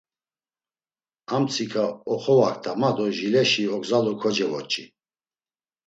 [1.35, 4.83] Amtsika oxovakta ma do jileşi ogzalu kocevoç̌i.